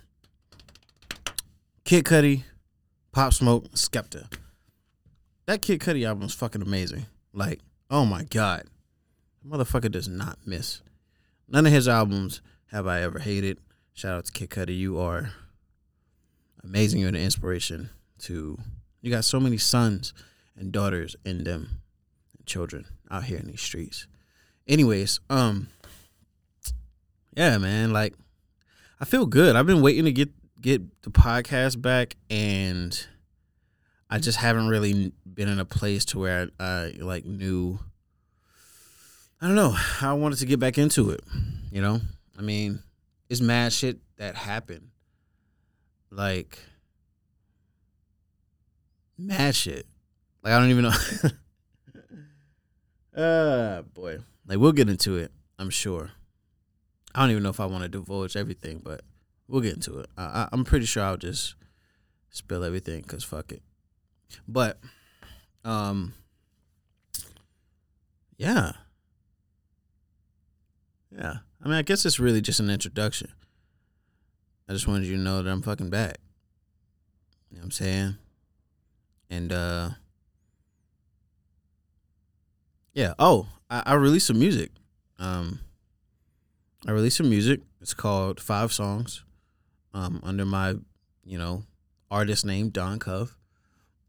Kid 1.86 2.04
Cudi, 2.06 2.44
Pop 3.12 3.34
Smoke, 3.34 3.66
Skepta. 3.74 4.26
That 5.46 5.62
Kid 5.62 5.80
Cudi 5.80 6.06
album 6.08 6.24
is 6.26 6.34
fucking 6.34 6.62
amazing. 6.62 7.06
Like, 7.34 7.60
oh 7.90 8.06
my 8.06 8.24
god. 8.24 8.64
Motherfucker 9.48 9.92
does 9.92 10.08
not 10.08 10.40
miss. 10.46 10.82
None 11.48 11.66
of 11.66 11.72
his 11.72 11.88
albums 11.88 12.42
have 12.72 12.88
I 12.88 13.02
ever 13.02 13.20
hated. 13.20 13.60
Shout 13.94 14.18
out 14.18 14.26
to 14.26 14.32
Kid 14.32 14.50
Cudi. 14.50 14.78
You 14.78 15.00
are 15.00 15.32
amazing. 16.64 17.00
You're 17.00 17.10
an 17.10 17.16
inspiration 17.16 17.90
to 18.20 18.58
you 19.02 19.12
got 19.12 19.26
so 19.26 19.40
many 19.40 19.58
sons 19.58 20.14
and 20.56 20.72
daughters 20.72 21.16
in 21.24 21.44
them 21.44 21.82
children 22.46 22.86
out 23.10 23.26
here 23.26 23.38
in 23.38 23.48
these 23.48 23.62
streets. 23.62 24.08
Anyways, 24.68 25.20
um 25.30 25.70
yeah, 27.38 27.60
man. 27.60 27.94
Like, 27.94 28.16
I 29.00 29.06
feel 29.06 29.28
good. 29.28 29.56
I've 29.56 29.68
been 29.68 29.82
waiting 29.82 30.06
to 30.06 30.12
get 30.12 30.30
get 30.60 31.04
the 31.04 31.12
podcast 31.12 31.80
back, 31.84 32.16
and 32.32 33.00
I 34.10 34.18
just 34.18 34.40
haven't 34.40 34.70
really 34.70 35.12
been 35.32 35.48
in 35.48 35.60
a 35.60 35.66
place 35.66 36.04
to 36.06 36.20
where 36.20 36.50
I, 36.60 36.64
I 36.64 36.94
like 37.00 37.26
knew. 37.26 37.80
I 39.40 39.48
don't 39.48 39.56
know. 39.56 39.76
I 40.02 40.14
wanted 40.14 40.40
to 40.40 40.46
get 40.46 40.60
back 40.60 40.78
into 40.78 41.12
it. 41.12 41.22
You 41.72 41.82
know, 41.82 42.02
I 42.38 42.42
mean, 42.42 42.82
it's 43.30 43.42
mad 43.42 43.72
shit 43.74 44.00
that 44.18 44.36
happened. 44.36 44.90
Like, 46.10 46.58
mad 49.18 49.56
shit. 49.56 49.86
Like 50.44 50.54
I 50.54 50.60
don't 50.60 50.70
even 50.70 50.84
know. 53.16 53.22
uh 53.22 53.82
boy. 53.94 54.20
Like 54.48 54.60
we'll 54.60 54.72
get 54.72 54.90
into 54.90 55.18
it. 55.18 55.32
I'm 55.60 55.70
sure. 55.70 56.12
I 57.14 57.22
don't 57.22 57.32
even 57.32 57.44
know 57.44 57.50
if 57.50 57.60
I 57.60 57.66
want 57.66 57.84
to 57.84 57.90
divulge 57.90 58.36
everything, 58.36 58.82
but 58.84 59.02
we'll 59.48 59.62
get 59.62 59.74
into 59.74 60.00
it. 60.00 60.08
I, 60.18 60.48
I'm 60.52 60.64
pretty 60.64 60.86
sure 60.86 61.04
I'll 61.04 61.18
just 61.18 61.56
spill 62.30 62.64
everything 62.64 63.02
because 63.02 63.24
fuck 63.24 63.52
it. 63.52 63.64
But, 64.48 64.80
um, 65.66 66.14
yeah, 68.38 68.74
yeah. 71.18 71.38
I 71.64 71.68
mean, 71.68 71.78
I 71.78 71.82
guess 71.82 72.06
it's 72.06 72.20
really 72.20 72.42
just 72.42 72.60
an 72.60 72.70
introduction. 72.70 73.32
I 74.70 74.74
just 74.74 74.88
wanted 74.88 75.08
you 75.08 75.16
to 75.16 75.22
know 75.22 75.42
that 75.42 75.50
I'm 75.50 75.62
fucking 75.62 75.90
back. 75.90 76.18
You 77.50 77.58
know 77.58 77.62
what 77.62 77.66
I'm 77.66 77.72
saying? 77.72 78.18
And 79.30 79.52
uh, 79.52 79.90
yeah. 82.94 83.14
Oh, 83.18 83.48
I, 83.70 83.84
I 83.86 83.94
released 83.96 84.28
some 84.28 84.40
music. 84.40 84.72
Um, 85.20 85.62
I 86.86 86.92
released 86.92 87.18
some 87.18 87.30
music. 87.30 87.62
It's 87.82 87.94
called 87.94 88.40
Five 88.40 88.72
Songs, 88.72 89.24
um, 89.94 90.20
under 90.24 90.46
my, 90.46 90.76
you 91.26 91.38
know, 91.38 91.64
artist 92.12 92.46
name 92.46 92.70
Don 92.70 93.00
Cove. 93.00 93.36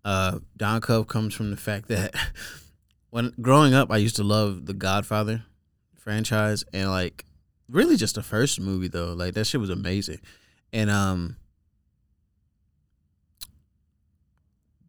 Uh, 0.05 0.41
Don 0.57 0.81
Cove 0.81 1.07
comes 1.07 1.35
from 1.35 1.51
the 1.51 1.57
fact 1.57 1.89
that 1.89 2.15
when 3.11 3.33
growing 3.41 3.75
up, 3.75 3.91
I 3.91 3.97
used 3.99 4.17
to 4.17 4.25
love 4.25 4.67
the 4.67 4.75
Godfather 4.75 5.45
franchise, 5.99 6.65
and 6.73 6.91
like 6.91 7.25
really 7.69 7.97
just 7.97 8.15
the 8.15 8.23
first 8.23 8.61
movie 8.61 8.89
though. 8.89 9.13
Like 9.13 9.35
that 9.35 9.47
shit 9.47 9.61
was 9.61 9.71
amazing, 9.71 10.21
and 10.73 10.91
um, 10.91 11.37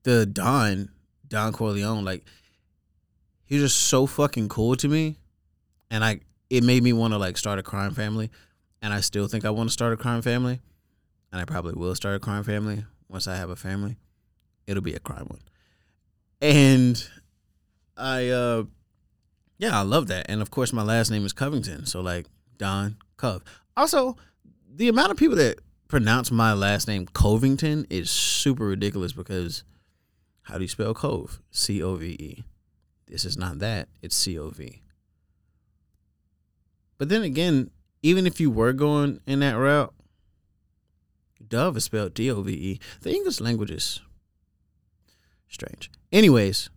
the 0.03 0.25
Don 0.25 0.89
Don 1.27 1.53
Corleone, 1.53 2.03
like 2.05 2.23
he 3.45 3.55
was 3.55 3.71
just 3.71 3.87
so 3.87 4.05
fucking 4.05 4.49
cool 4.49 4.75
to 4.75 4.87
me, 4.87 5.17
and 5.89 6.03
I 6.03 6.21
it 6.49 6.63
made 6.63 6.83
me 6.83 6.93
want 6.93 7.13
to 7.13 7.17
like 7.17 7.37
start 7.37 7.59
a 7.59 7.63
crime 7.63 7.93
family, 7.93 8.31
and 8.81 8.93
I 8.93 9.01
still 9.01 9.27
think 9.27 9.45
I 9.45 9.49
want 9.49 9.69
to 9.69 9.73
start 9.73 9.93
a 9.93 9.97
crime 9.97 10.21
family, 10.21 10.61
and 11.31 11.41
I 11.41 11.45
probably 11.45 11.73
will 11.73 11.95
start 11.95 12.15
a 12.15 12.19
crime 12.19 12.43
family 12.43 12.85
once 13.07 13.27
I 13.27 13.35
have 13.35 13.49
a 13.49 13.55
family. 13.55 13.97
It'll 14.67 14.83
be 14.83 14.93
a 14.93 14.99
crime 14.99 15.25
one, 15.27 15.41
and 16.41 17.07
I 17.97 18.29
uh 18.29 18.63
yeah 19.59 19.77
I 19.77 19.83
love 19.83 20.07
that, 20.07 20.25
and 20.27 20.41
of 20.41 20.49
course 20.49 20.73
my 20.73 20.81
last 20.81 21.11
name 21.11 21.23
is 21.23 21.33
Covington, 21.33 21.85
so 21.85 22.01
like 22.01 22.25
Don 22.57 22.97
Cove. 23.17 23.43
Also, 23.77 24.17
the 24.73 24.87
amount 24.87 25.11
of 25.11 25.17
people 25.17 25.37
that 25.37 25.59
pronounce 25.87 26.31
my 26.31 26.53
last 26.53 26.87
name 26.87 27.05
Covington 27.13 27.85
is 27.89 28.09
super 28.09 28.65
ridiculous 28.65 29.13
because 29.13 29.63
how 30.43 30.55
do 30.55 30.63
you 30.63 30.67
spell 30.67 30.95
Cove? 30.95 31.41
C 31.51 31.83
O 31.83 31.95
V 31.95 32.07
E. 32.07 32.43
This 33.07 33.25
is 33.25 33.37
not 33.37 33.59
that. 33.59 33.89
It's 34.01 34.15
C 34.15 34.39
O 34.39 34.49
V. 34.49 34.81
But 36.97 37.09
then 37.09 37.21
again, 37.21 37.71
even 38.01 38.25
if 38.25 38.39
you 38.39 38.49
were 38.49 38.73
going 38.73 39.19
in 39.25 39.39
that 39.39 39.57
route, 39.57 39.93
Dove 41.45 41.77
is 41.77 41.85
spelled 41.85 42.13
D 42.13 42.31
O 42.31 42.41
V 42.41 42.51
E. 42.51 42.79
The 43.01 43.11
English 43.11 43.39
language 43.39 43.71
is 43.71 44.01
strange. 45.47 45.91
Anyways, 46.11 46.69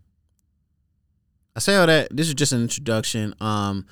I 1.55 1.61
say 1.61 1.77
all 1.77 1.87
that. 1.87 2.15
This 2.15 2.29
is 2.29 2.35
just 2.35 2.53
an 2.53 2.63
introduction. 2.63 3.35
Um, 3.41 3.87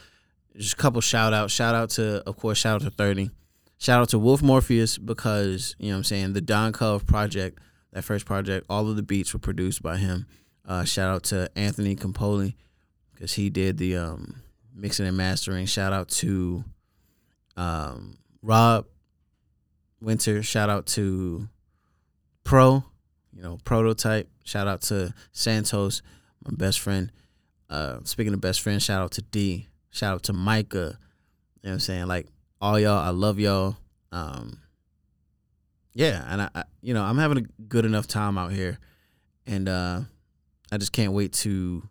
just 0.57 0.75
a 0.75 0.77
couple 0.77 1.01
shout 1.01 1.33
outs. 1.33 1.53
Shout 1.53 1.75
out 1.75 1.91
to, 1.91 2.27
of 2.27 2.37
course, 2.37 2.59
shout 2.59 2.77
out 2.77 2.83
to 2.83 2.91
30. 2.91 3.31
Shout 3.79 4.01
out 4.01 4.09
to 4.11 4.19
Wolf 4.19 4.43
Morpheus 4.43 4.99
because, 4.99 5.75
you 5.79 5.91
know 5.91 5.99
I'm 5.99 6.05
saying, 6.05 6.35
the 6.35 6.41
Don 6.41 6.73
Cove 6.73 7.07
project, 7.07 7.59
that 7.93 8.05
first 8.05 8.27
project, 8.27 8.67
all 8.69 8.89
of 8.89 8.97
the 8.97 9.03
beats 9.03 9.33
were 9.33 9.41
produced 9.41 9.83
by 9.83 9.97
him. 9.97 10.27
Uh, 10.67 10.85
shout 10.85 11.09
out 11.09 11.23
to 11.25 11.51
Anthony 11.57 11.97
Campoli 11.97 12.55
because 13.13 13.35
he 13.35 13.49
did 13.51 13.79
the 13.79 13.97
um, 13.97 14.43
mixing 14.75 15.07
and 15.07 15.17
mastering. 15.17 15.67
Shout 15.67 15.93
out 15.93 16.09
to 16.09 16.65
um, 17.57 18.19
Rob 18.43 18.87
Winter. 20.01 20.43
Shout 20.43 20.69
out 20.69 20.87
to 20.89 21.49
Pro, 22.45 22.85
you 23.35 23.43
know, 23.43 23.59
Prototype. 23.65 24.29
Shout 24.45 24.69
out 24.69 24.83
to 24.83 25.15
Santos, 25.33 26.03
my 26.45 26.55
best 26.55 26.81
friend. 26.81 27.11
Uh, 27.71 28.01
speaking 28.03 28.35
of 28.35 28.41
best 28.41 28.61
friends, 28.61 28.83
shout 28.83 29.01
out 29.01 29.13
to 29.13 29.23
D. 29.23 29.69
Shout 29.91 30.15
out 30.15 30.23
to 30.25 30.33
Micah. 30.33 30.99
You 31.63 31.69
know 31.69 31.71
what 31.71 31.73
I'm 31.73 31.81
saying? 31.81 32.07
Like 32.09 32.27
all 32.61 32.79
y'all, 32.79 32.99
I 32.99 33.11
love 33.11 33.39
y'all. 33.39 33.77
Um, 34.13 34.59
yeah, 35.95 36.25
and 36.29 36.43
I, 36.43 36.51
I, 36.55 36.65
you 36.83 36.93
know, 36.93 37.03
I'm 37.03 37.19
having 37.19 37.39
a 37.39 37.63
good 37.63 37.85
enough 37.85 38.07
time 38.07 38.37
out 38.37 38.53
here, 38.53 38.79
and 39.47 39.69
uh, 39.69 40.01
I 40.73 40.79
just 40.79 40.93
can't 40.93 41.13
wait 41.13 41.33
to 41.35 41.89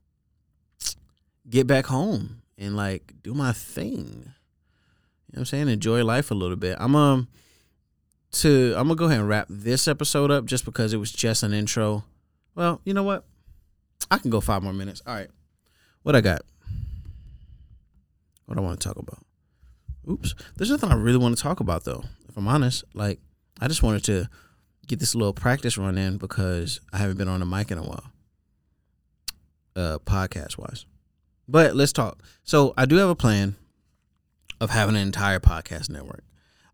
get 1.49 1.65
back 1.65 1.85
home 1.85 2.41
and 2.57 2.75
like 2.75 3.13
do 3.23 3.33
my 3.33 3.53
thing. 3.53 3.95
You 3.95 4.03
know 4.03 4.31
what 5.31 5.39
I'm 5.39 5.45
saying? 5.45 5.69
Enjoy 5.69 6.03
life 6.03 6.31
a 6.31 6.35
little 6.35 6.55
bit. 6.55 6.77
I'm 6.79 6.95
um 6.95 7.27
to 8.31 8.73
I'm 8.77 8.87
gonna 8.87 8.95
go 8.95 9.05
ahead 9.05 9.19
and 9.19 9.29
wrap 9.29 9.47
this 9.49 9.87
episode 9.87 10.31
up 10.31 10.45
just 10.45 10.65
because 10.65 10.93
it 10.93 10.97
was 10.97 11.11
just 11.11 11.43
an 11.43 11.53
intro. 11.53 12.03
Well, 12.55 12.81
you 12.83 12.93
know 12.93 13.03
what? 13.03 13.25
I 14.11 14.17
can 14.17 14.29
go 14.29 14.41
five 14.41 14.63
more 14.63 14.73
minutes. 14.73 15.01
All 15.05 15.13
right. 15.13 15.29
What 16.09 16.15
I 16.15 16.21
got? 16.21 16.41
What 18.47 18.57
I 18.57 18.61
want 18.61 18.81
to 18.81 18.87
talk 18.87 18.97
about? 18.97 19.19
Oops. 20.09 20.33
There's 20.57 20.71
nothing 20.71 20.89
I 20.89 20.95
really 20.95 21.19
want 21.19 21.37
to 21.37 21.43
talk 21.43 21.59
about 21.59 21.83
though. 21.83 22.03
If 22.27 22.35
I'm 22.35 22.47
honest, 22.47 22.83
like 22.95 23.19
I 23.61 23.67
just 23.67 23.83
wanted 23.83 24.03
to 24.05 24.27
get 24.87 24.97
this 24.97 25.13
little 25.13 25.33
practice 25.33 25.77
run 25.77 25.99
in 25.99 26.17
because 26.17 26.81
I 26.91 26.97
haven't 26.97 27.19
been 27.19 27.27
on 27.27 27.43
a 27.43 27.45
mic 27.45 27.69
in 27.69 27.77
a 27.77 27.83
while. 27.83 28.11
Uh 29.75 29.99
podcast 29.99 30.57
wise. 30.57 30.87
But 31.47 31.75
let's 31.75 31.93
talk. 31.93 32.23
So 32.43 32.73
I 32.75 32.87
do 32.87 32.95
have 32.95 33.09
a 33.09 33.15
plan 33.15 33.55
of 34.59 34.71
having 34.71 34.95
an 34.95 35.03
entire 35.03 35.39
podcast 35.39 35.91
network. 35.91 36.23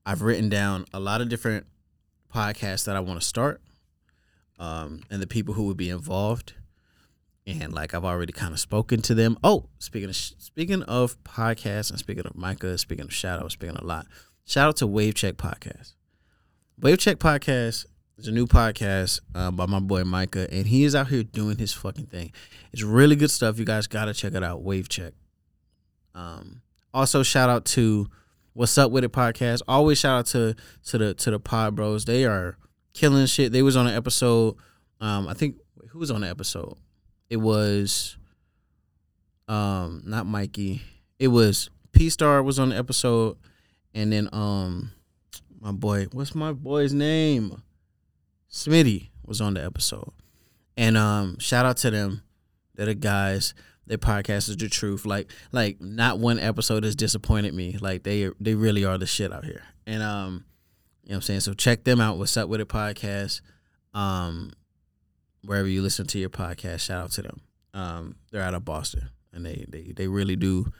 I've 0.05 0.21
written 0.21 0.47
down 0.47 0.85
a 0.93 0.99
lot 1.01 1.19
of 1.19 1.27
different 1.27 1.65
podcasts 2.33 2.85
that 2.85 2.95
I 2.95 3.01
want 3.01 3.19
to 3.19 3.27
start, 3.27 3.59
um, 4.59 5.01
and 5.11 5.21
the 5.21 5.27
people 5.27 5.55
who 5.55 5.65
would 5.65 5.75
be 5.75 5.89
involved, 5.89 6.53
and 7.47 7.73
like 7.73 7.93
I've 7.93 8.05
already 8.05 8.33
kind 8.33 8.53
of 8.53 8.59
spoken 8.59 9.01
to 9.03 9.13
them. 9.13 9.37
Oh, 9.43 9.65
speaking 9.77 10.09
of 10.09 10.15
speaking 10.15 10.83
of 10.83 11.21
podcasts 11.23 11.89
and 11.89 11.99
speaking 11.99 12.25
of 12.25 12.35
Micah, 12.35 12.77
speaking 12.77 13.05
of 13.05 13.13
shout 13.13 13.41
out, 13.41 13.51
speaking 13.51 13.75
a 13.75 13.83
lot. 13.83 14.07
Shout 14.45 14.67
out 14.67 14.77
to 14.77 14.87
Wave 14.87 15.15
Check 15.15 15.35
Podcast. 15.35 15.93
Wave 16.79 16.97
Check 16.97 17.17
Podcast 17.17 17.85
is 18.17 18.27
a 18.27 18.31
new 18.31 18.47
podcast 18.47 19.19
uh, 19.33 19.51
by 19.51 19.65
my 19.65 19.79
boy 19.79 20.03
Micah, 20.03 20.47
and 20.51 20.67
he 20.67 20.83
is 20.83 20.95
out 20.95 21.07
here 21.07 21.23
doing 21.23 21.57
his 21.57 21.73
fucking 21.73 22.07
thing. 22.07 22.31
It's 22.71 22.81
really 22.81 23.15
good 23.15 23.31
stuff. 23.31 23.59
You 23.59 23.65
guys 23.65 23.87
gotta 23.87 24.13
check 24.13 24.33
it 24.33 24.43
out. 24.43 24.63
Wave 24.63 24.89
Check. 24.89 25.13
Um, 26.13 26.61
also, 26.93 27.23
shout 27.23 27.49
out 27.49 27.65
to 27.65 28.07
What's 28.53 28.77
Up 28.77 28.91
with 28.91 29.03
It 29.03 29.11
podcast. 29.11 29.61
Always 29.67 29.99
shout 29.99 30.19
out 30.19 30.25
to 30.27 30.55
to 30.85 30.97
the 30.97 31.13
to 31.15 31.31
the 31.31 31.39
Pod 31.39 31.75
Bros. 31.75 32.05
They 32.05 32.25
are 32.25 32.57
killing 32.93 33.25
shit. 33.27 33.51
They 33.51 33.61
was 33.61 33.75
on 33.75 33.85
an 33.87 33.95
episode. 33.95 34.55
Um, 34.99 35.27
I 35.27 35.33
think 35.33 35.57
who 35.89 35.99
was 35.99 36.09
on 36.09 36.21
the 36.21 36.29
episode? 36.29 36.77
It 37.29 37.37
was 37.37 38.17
um 39.47 40.03
not 40.05 40.25
Mikey. 40.25 40.81
It 41.19 41.29
was 41.29 41.69
P 41.91 42.09
Star 42.09 42.43
was 42.43 42.59
on 42.59 42.69
the 42.69 42.77
episode, 42.77 43.37
and 43.93 44.11
then 44.11 44.29
um 44.31 44.91
my 45.59 45.71
boy, 45.71 46.07
what's 46.11 46.35
my 46.35 46.53
boy's 46.53 46.93
name? 46.93 47.63
Smitty 48.51 49.09
was 49.25 49.41
on 49.41 49.55
the 49.55 49.63
episode, 49.63 50.11
and 50.77 50.97
um 50.97 51.37
shout 51.39 51.65
out 51.65 51.77
to 51.77 51.91
them. 51.91 52.21
They're 52.75 52.87
the 52.87 52.95
guys. 52.95 53.53
Their 53.87 53.97
podcast 53.97 54.49
is 54.49 54.57
the 54.57 54.67
truth. 54.67 55.05
Like 55.05 55.31
like 55.51 55.79
not 55.79 56.19
one 56.19 56.39
episode 56.39 56.83
has 56.83 56.95
disappointed 56.95 57.53
me. 57.53 57.77
Like 57.79 58.03
they 58.03 58.29
they 58.39 58.55
really 58.55 58.83
are 58.83 58.97
the 58.97 59.05
shit 59.05 59.31
out 59.31 59.45
here. 59.45 59.63
And 59.85 60.01
um 60.01 60.45
you 61.03 61.09
know 61.09 61.13
what 61.13 61.15
I'm 61.17 61.21
saying? 61.21 61.39
So 61.41 61.53
check 61.53 61.83
them 61.83 62.01
out. 62.01 62.17
What's 62.17 62.35
up 62.35 62.49
with 62.49 62.61
it 62.61 62.67
podcast? 62.67 63.41
Um 63.93 64.51
wherever 65.45 65.67
you 65.67 65.81
listen 65.81 66.07
to 66.07 66.19
your 66.19 66.29
podcast, 66.29 66.81
shout 66.81 67.03
out 67.03 67.11
to 67.11 67.21
them. 67.21 67.41
Um 67.73 68.15
they're 68.31 68.41
out 68.41 68.53
of 68.53 68.65
Boston 68.65 69.09
and 69.33 69.45
they 69.45 69.65
they 69.69 69.93
they 69.95 70.07
really 70.07 70.35
do 70.35 70.71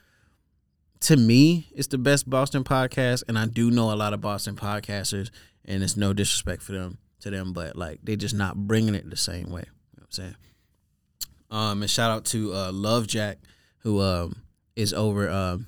to 1.01 1.17
me, 1.17 1.67
it's 1.75 1.89
the 1.89 1.99
best 1.99 2.27
Boston 2.27 2.63
podcast, 2.63 3.23
and 3.27 3.37
I 3.37 3.45
do 3.45 3.69
know 3.69 3.93
a 3.93 3.95
lot 3.95 4.13
of 4.13 4.21
Boston 4.21 4.55
podcasters, 4.55 5.29
and 5.63 5.83
it's 5.83 5.95
no 5.95 6.13
disrespect 6.13 6.63
for 6.63 6.71
them 6.71 6.97
to 7.19 7.29
them, 7.29 7.53
but 7.53 7.75
like 7.75 7.99
they 8.01 8.15
just 8.15 8.33
not 8.33 8.55
bringing 8.55 8.95
it 8.95 9.07
the 9.09 9.17
same 9.17 9.51
way. 9.51 9.65
You 9.65 9.97
know 9.97 10.01
what 10.01 10.05
I'm 10.05 10.11
saying? 10.11 10.35
Um, 11.51 11.81
and 11.83 11.91
shout 11.91 12.11
out 12.11 12.25
to 12.25 12.53
uh, 12.53 12.71
Love 12.71 13.07
Jack, 13.07 13.37
who 13.79 14.01
um 14.01 14.41
is 14.75 14.93
over 14.93 15.29
um 15.29 15.67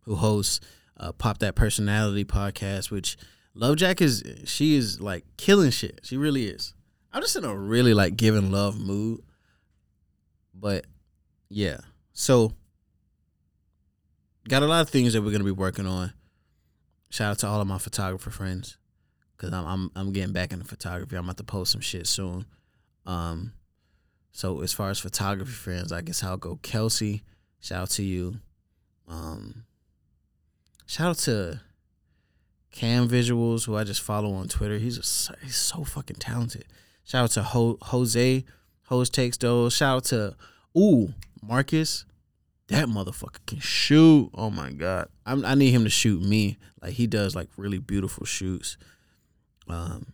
who 0.00 0.16
hosts 0.16 0.60
uh, 0.98 1.12
Pop 1.12 1.38
That 1.38 1.54
Personality 1.54 2.24
podcast, 2.24 2.90
which 2.90 3.16
Love 3.54 3.76
Jack 3.76 4.00
is 4.00 4.24
she 4.44 4.74
is 4.74 5.00
like 5.00 5.24
killing 5.36 5.70
shit. 5.70 6.00
She 6.02 6.16
really 6.16 6.46
is. 6.46 6.74
I'm 7.12 7.22
just 7.22 7.36
in 7.36 7.44
a 7.44 7.56
really 7.56 7.94
like 7.94 8.16
giving 8.16 8.50
love 8.50 8.78
mood. 8.78 9.22
But 10.54 10.86
yeah. 11.48 11.78
So 12.12 12.52
got 14.48 14.62
a 14.62 14.66
lot 14.66 14.82
of 14.82 14.90
things 14.90 15.12
that 15.12 15.22
we're 15.22 15.32
gonna 15.32 15.44
be 15.44 15.50
working 15.50 15.86
on. 15.86 16.12
Shout 17.10 17.30
out 17.30 17.38
to 17.40 17.46
all 17.46 17.60
of 17.60 17.66
my 17.66 17.78
photographer 17.78 18.30
friends. 18.30 18.76
Cause 19.36 19.52
I'm 19.52 19.66
I'm 19.66 19.90
I'm 19.94 20.12
getting 20.12 20.32
back 20.32 20.52
into 20.52 20.64
photography. 20.64 21.16
I'm 21.16 21.24
about 21.24 21.36
to 21.36 21.44
post 21.44 21.72
some 21.72 21.80
shit 21.80 22.06
soon. 22.06 22.44
Um 23.06 23.52
so 24.32 24.60
as 24.60 24.72
far 24.72 24.90
as 24.90 25.00
photography 25.00 25.50
friends, 25.50 25.90
I 25.90 26.00
guess 26.00 26.22
I'll 26.22 26.36
go 26.36 26.60
Kelsey. 26.62 27.22
Shout 27.60 27.82
out 27.82 27.90
to 27.90 28.04
you. 28.04 28.36
Um, 29.08 29.64
shout 30.86 31.08
out 31.08 31.18
to 31.18 31.60
Cam 32.70 33.08
Visuals, 33.08 33.66
who 33.66 33.76
I 33.76 33.84
just 33.84 34.00
follow 34.00 34.32
on 34.34 34.48
Twitter. 34.48 34.78
He's 34.78 34.96
a, 34.96 35.36
he's 35.44 35.56
so 35.56 35.82
fucking 35.82 36.16
talented. 36.16 36.66
Shout 37.08 37.24
out 37.24 37.30
to 37.30 37.42
Ho, 37.42 37.78
Jose, 37.80 38.44
Hose 38.82 39.08
takes 39.08 39.38
those. 39.38 39.72
Shout 39.72 39.96
out 39.96 40.04
to 40.04 40.36
ooh 40.76 41.14
Marcus. 41.42 42.04
That 42.66 42.86
motherfucker 42.86 43.46
can 43.46 43.60
shoot. 43.60 44.30
Oh 44.34 44.50
my 44.50 44.72
god, 44.72 45.08
I'm, 45.24 45.42
I 45.42 45.54
need 45.54 45.70
him 45.70 45.84
to 45.84 45.90
shoot 45.90 46.22
me. 46.22 46.58
Like 46.82 46.92
he 46.92 47.06
does, 47.06 47.34
like 47.34 47.48
really 47.56 47.78
beautiful 47.78 48.26
shoots. 48.26 48.76
Um, 49.68 50.12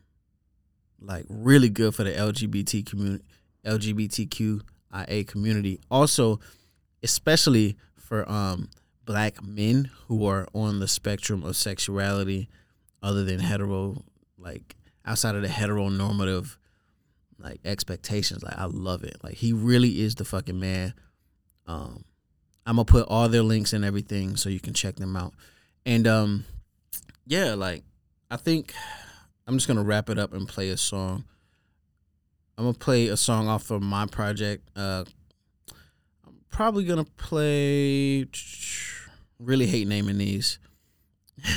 like 1.00 1.24
really 1.28 1.68
good 1.68 1.96
for 1.96 2.04
the 2.04 2.12
LGBT 2.12 2.86
community. 2.86 3.24
LGBTQIA 3.66 5.26
community. 5.26 5.80
Also, 5.90 6.38
especially 7.02 7.76
for 7.96 8.30
um, 8.30 8.68
black 9.04 9.42
men 9.42 9.90
who 10.06 10.24
are 10.26 10.46
on 10.54 10.78
the 10.78 10.86
spectrum 10.86 11.42
of 11.42 11.56
sexuality 11.56 12.48
other 13.02 13.24
than 13.24 13.40
hetero, 13.40 14.04
like 14.38 14.76
outside 15.04 15.34
of 15.34 15.42
the 15.42 15.48
heteronormative 15.48 16.56
like 17.38 17.60
expectations. 17.64 18.42
Like 18.42 18.58
I 18.58 18.64
love 18.66 19.04
it. 19.04 19.16
Like 19.22 19.34
he 19.34 19.52
really 19.52 20.00
is 20.00 20.14
the 20.14 20.24
fucking 20.24 20.58
man. 20.58 20.94
Um, 21.66 22.04
I'm 22.66 22.76
gonna 22.76 22.84
put 22.84 23.06
all 23.08 23.28
their 23.28 23.42
links 23.42 23.72
and 23.72 23.84
everything 23.84 24.36
so 24.36 24.48
you 24.48 24.60
can 24.60 24.74
check 24.74 24.96
them 24.96 25.16
out. 25.16 25.34
And 25.84 26.06
um, 26.06 26.44
yeah, 27.26 27.54
like 27.54 27.84
I 28.30 28.36
think 28.36 28.74
I'm 29.46 29.56
just 29.56 29.68
gonna 29.68 29.82
wrap 29.82 30.08
it 30.08 30.18
up 30.18 30.32
and 30.32 30.48
play 30.48 30.70
a 30.70 30.76
song. 30.76 31.24
I'm 32.56 32.64
gonna 32.64 32.74
play 32.74 33.08
a 33.08 33.16
song 33.16 33.48
off 33.48 33.70
of 33.70 33.82
my 33.82 34.06
project. 34.06 34.68
Uh, 34.76 35.04
I'm 36.26 36.40
probably 36.50 36.84
gonna 36.84 37.04
play. 37.04 38.26
Really 39.38 39.66
hate 39.66 39.88
naming 39.88 40.18
these. 40.18 40.58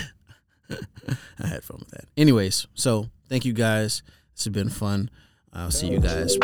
I 0.70 1.48
had 1.48 1.64
fun 1.64 1.78
with 1.80 1.92
that. 1.92 2.06
Anyways, 2.18 2.68
so 2.74 3.10
thank 3.30 3.46
you 3.46 3.54
guys. 3.54 4.02
This 4.34 4.46
has 4.46 4.54
been 4.54 4.70
fun. 4.70 5.10
I'll 5.54 5.72
see 5.72 5.88
you 5.90 6.00
guys 6.00 6.38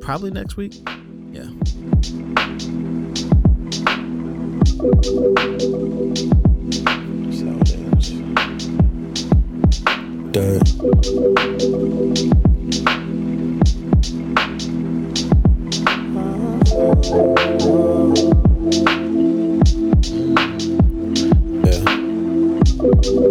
probably 0.00 0.30
next 0.30 0.56
week. 0.56 0.74
Yeah. 1.30 1.48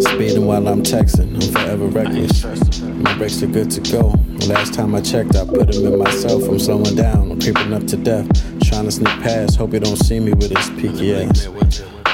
Speeding 0.02 0.46
while 0.46 0.68
I'm 0.68 0.84
texting, 0.84 1.31
I'm 1.42 1.52
forever 1.52 1.88
reckless. 1.88 2.82
My 2.82 3.18
brakes 3.18 3.42
are 3.42 3.48
good 3.48 3.72
to 3.72 3.82
go. 3.92 4.14
Last 4.48 4.76
time 4.76 4.94
I 4.94 5.02
checked, 5.02 5.36
I 5.36 5.44
put 5.44 5.72
them 5.72 5.92
in 5.92 5.98
myself. 5.98 6.48
I'm 6.48 6.60
slowing 6.60 6.96
down, 6.96 7.32
I'm 7.32 7.40
creeping 7.40 7.74
up 7.74 7.88
to 7.88 7.98
death. 7.98 8.28
Trying 8.62 8.86
to 8.86 8.92
sneak 8.92 9.20
past, 9.22 9.58
hope 9.58 9.74
you 9.74 9.80
don't 9.80 9.96
see 9.96 10.20
me 10.20 10.34
with 10.34 10.54
this 10.54 10.70
peaky. 10.72 11.28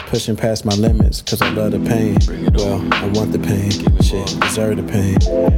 Pushing 0.08 0.38
past 0.38 0.64
my 0.64 0.74
limits, 0.76 1.22
cause 1.22 1.42
I 1.42 1.50
love 1.50 1.72
the 1.72 1.80
pain. 1.80 2.18
Well, 2.54 2.82
I 2.94 3.08
want 3.10 3.34
the 3.34 3.40
pain. 3.40 3.72
Shit, 4.02 4.40
deserve 4.40 4.78
the 4.78 4.84
pain. 4.84 5.18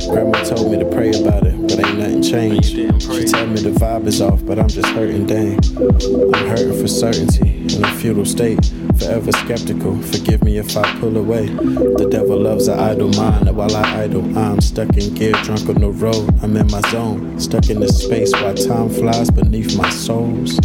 Grandma 0.10 0.44
told 0.44 0.72
me 0.72 0.80
to 0.80 0.86
pray 0.86 1.10
about 1.10 1.46
it, 1.46 1.56
but 1.62 1.86
ain't 1.86 2.00
nothing 2.00 2.24
changed. 2.24 2.70
She 2.70 3.26
told 3.26 3.50
me 3.50 3.62
the 3.62 3.76
vibe 3.78 4.08
is 4.08 4.20
off, 4.20 4.44
but 4.44 4.58
I'm 4.58 4.68
just 4.68 4.88
hurting, 4.88 5.28
dang. 5.28 5.60
I'm 5.78 6.48
hurting 6.48 6.82
for 6.82 6.88
certainty, 6.88 7.49
in 7.76 7.84
a 7.84 7.92
futile 7.96 8.26
state. 8.26 8.64
Forever 8.98 9.32
skeptical, 9.32 10.02
forgive 10.02 10.44
me 10.44 10.58
if 10.58 10.76
I 10.76 11.00
pull 11.00 11.18
away. 11.18 11.48
The 11.48 12.08
devil 12.10 12.38
loves 12.38 12.68
an 12.68 12.80
idle 12.80 13.10
mind, 13.10 13.48
and 13.48 13.56
while 13.56 13.76
I 13.76 14.04
idle, 14.04 14.38
I'm 14.38 14.60
stuck 14.62 14.96
in 14.98 15.14
gear, 15.14 15.34
drunk 15.44 15.70
on 15.70 15.76
the 15.76 15.90
road. 15.90 16.30
I'm 16.44 16.56
in 16.58 16.68
my 16.68 16.82
zone, 16.90 17.40
stuck 17.40 17.70
in 17.70 17.80
this 17.80 18.04
space 18.04 18.32
while 18.34 18.54
time 18.54 18.90
flies 18.90 19.30
beneath 19.30 19.78
my 19.78 19.90
soles. 19.90 20.60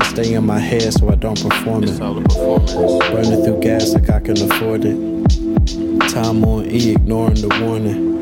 I 0.00 0.04
stay 0.06 0.34
in 0.34 0.46
my 0.46 0.58
head 0.58 0.92
so 0.92 1.10
I 1.10 1.14
don't 1.16 1.40
perform 1.40 1.84
it. 1.84 1.98
Burning 1.98 3.44
through 3.44 3.60
gas 3.60 3.94
like 3.94 4.10
I 4.10 4.20
can 4.20 4.40
afford 4.50 4.84
it. 4.84 4.96
Time 6.10 6.44
on 6.44 6.70
E, 6.70 6.92
ignoring 6.92 7.40
the 7.40 7.48
warning. 7.62 8.16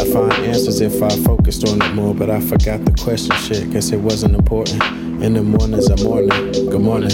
I 0.00 0.04
find 0.10 0.32
answers 0.44 0.80
if 0.80 1.02
I 1.02 1.10
focused 1.22 1.68
on 1.68 1.82
it 1.82 1.94
more, 1.94 2.14
but 2.14 2.30
I 2.30 2.40
forgot 2.40 2.84
the 2.84 2.92
question 2.92 3.36
shit, 3.36 3.70
guess 3.70 3.92
it 3.92 3.98
wasn't 3.98 4.34
important. 4.34 5.05
In 5.22 5.32
the 5.32 5.42
mornings, 5.42 5.88
I'm 5.88 6.04
morning. 6.04 6.52
Good 6.68 6.80
morning. 6.80 7.10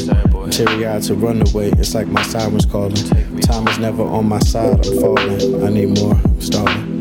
Teary 0.50 0.86
eyed 0.86 1.02
to 1.04 1.14
run 1.14 1.40
away, 1.48 1.70
it's 1.70 1.94
like 1.94 2.08
my 2.08 2.22
sirens 2.22 2.66
calling. 2.66 2.94
Time 3.40 3.68
is 3.68 3.78
never 3.78 4.02
on 4.02 4.28
my 4.28 4.40
side, 4.40 4.84
I'm 4.84 5.00
falling. 5.00 5.62
I 5.62 5.68
need 5.70 5.98
more, 6.00 6.14
I'm 6.14 6.40
stalling. 6.40 6.91